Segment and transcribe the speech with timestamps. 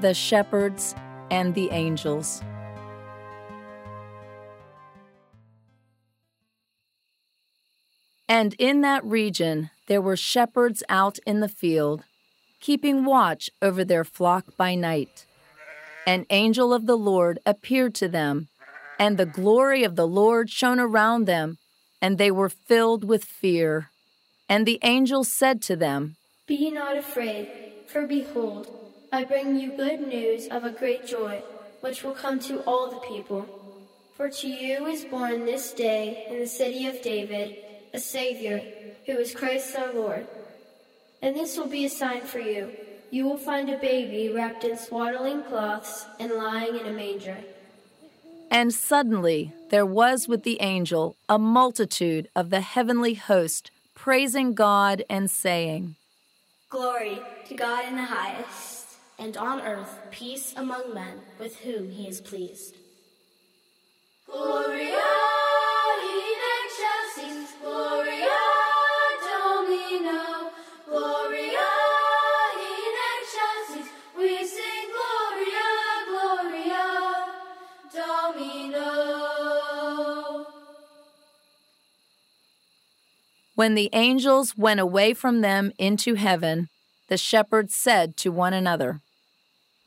[0.00, 0.94] the shepherds
[1.30, 2.42] and the angels.
[8.28, 12.04] And in that region there were shepherds out in the field,
[12.60, 15.26] keeping watch over their flock by night.
[16.06, 18.48] An angel of the Lord appeared to them,
[18.98, 21.58] and the glory of the Lord shone around them,
[22.00, 23.90] and they were filled with fear.
[24.48, 27.48] And the angel said to them, Be not afraid,
[27.86, 28.68] for behold,
[29.12, 31.42] I bring you good news of a great joy,
[31.80, 33.44] which will come to all the people.
[34.16, 37.56] For to you is born this day in the city of David
[37.92, 38.62] a Savior,
[39.06, 40.26] who is Christ our Lord.
[41.22, 42.70] And this will be a sign for you.
[43.10, 47.38] You will find a baby wrapped in swaddling cloths and lying in a manger.
[48.50, 55.04] And suddenly there was with the angel a multitude of the heavenly host, praising God
[55.10, 55.96] and saying,
[56.68, 58.79] Glory to God in the highest,
[59.20, 62.74] and on earth peace among men with whom he is pleased.
[64.26, 64.96] Gloria
[66.02, 68.40] in excelsis, Gloria
[69.22, 70.50] Domino,
[70.86, 71.68] Gloria
[72.56, 73.88] in excelsis.
[74.16, 75.68] We sing Gloria,
[76.08, 76.86] Gloria
[77.92, 78.86] Domino.
[83.54, 86.70] When the angels went away from them into heaven,
[87.08, 89.02] the shepherds said to one another,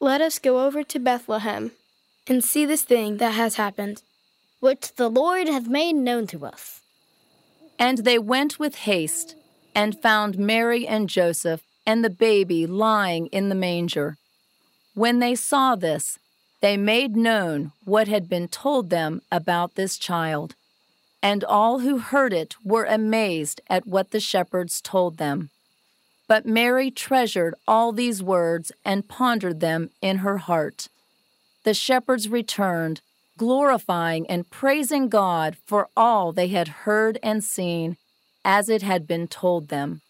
[0.04, 1.72] Let us go over to Bethlehem
[2.28, 4.02] and see this thing that has happened,
[4.60, 6.82] which the Lord hath made known to us.
[7.80, 9.38] And they went with haste
[9.74, 14.18] and found Mary and Joseph and the baby lying in the manger.
[14.94, 16.20] When they saw this,
[16.60, 20.56] they made known what had been told them about this child.
[21.22, 25.50] And all who heard it were amazed at what the shepherds told them.
[26.34, 30.88] But Mary treasured all these words and pondered them in her heart.
[31.64, 33.02] The shepherds returned,
[33.38, 37.98] glorifying and praising God for all they had heard and seen,
[38.44, 40.02] as it had been told them.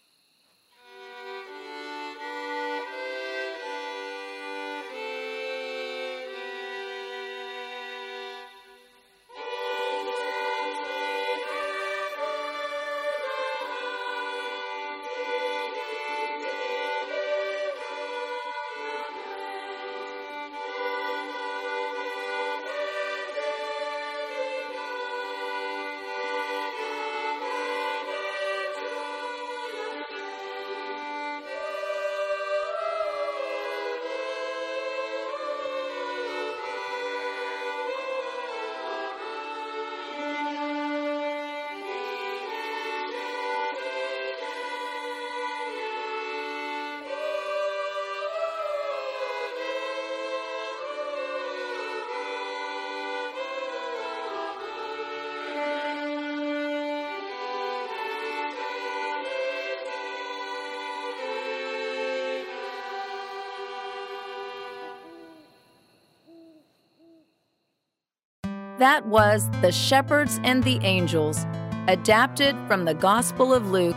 [68.78, 71.46] That was The Shepherds and the Angels,
[71.86, 73.96] adapted from the Gospel of Luke,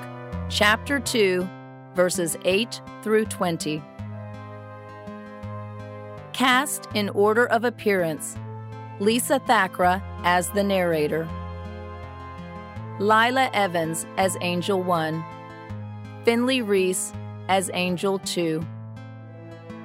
[0.50, 1.50] chapter 2,
[1.96, 3.82] verses 8 through 20.
[6.32, 8.38] Cast in order of appearance
[9.00, 11.28] Lisa Thackrah as the narrator,
[13.00, 15.26] Lilah Evans as Angel 1,
[16.24, 17.14] Finley Reese
[17.48, 18.64] as Angel 2,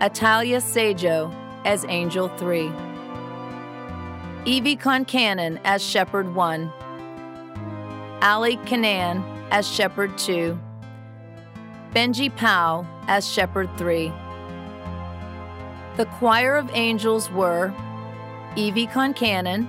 [0.02, 2.91] Italia Seijo as Angel 3.
[4.44, 6.72] Evie Concannon as Shepherd 1,
[8.22, 9.22] Allee Keenan
[9.52, 10.58] as Shepherd 2,
[11.94, 14.12] Benji Powell as Shepherd 3.
[15.96, 17.72] The choir of angels were
[18.56, 19.68] Evie Concannon,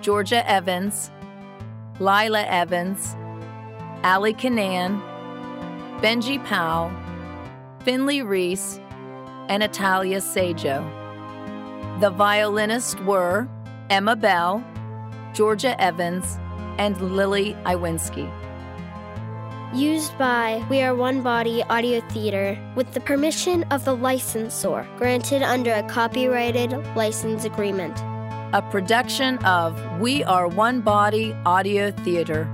[0.00, 1.10] Georgia Evans,
[1.98, 3.14] Lilah Evans,
[4.02, 4.98] Allee Keenan,
[6.00, 6.90] Benji Powell,
[7.80, 8.80] Finley Reese,
[9.50, 10.82] and Italia Seijo.
[12.00, 13.46] The violinists were
[13.90, 14.64] Emma Bell,
[15.34, 16.38] Georgia Evans,
[16.78, 18.30] and Lilly Iwinski.
[19.74, 25.42] Used by We Are One Body Audio Theater with the permission of the licensor, granted
[25.42, 27.98] under a copyrighted license agreement.
[28.54, 32.48] A production of We Are One Body Audio Theater.